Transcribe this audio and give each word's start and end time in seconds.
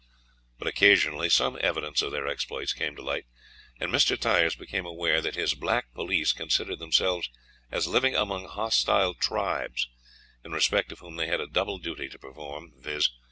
But 0.57 0.67
occasionally 0.67 1.29
some 1.29 1.59
evidence 1.61 2.01
of 2.01 2.11
their 2.11 2.27
exploits 2.27 2.73
came 2.73 2.95
to 2.95 3.03
light, 3.03 3.25
and 3.79 3.91
Mr. 3.91 4.19
Tyers 4.19 4.55
became 4.55 4.83
aware 4.83 5.21
that 5.21 5.35
his 5.35 5.53
black 5.53 5.93
police 5.93 6.33
considered 6.33 6.79
themselves 6.79 7.29
as 7.69 7.85
living 7.85 8.15
among 8.15 8.47
hostile 8.47 9.13
tribes, 9.13 9.87
in 10.43 10.53
respect 10.53 10.91
of 10.91 11.01
whom 11.01 11.17
they 11.17 11.27
had 11.27 11.39
a 11.39 11.45
double 11.45 11.77
duty 11.77 12.09
to 12.09 12.17
perform, 12.17 12.73
viz. 12.79 13.11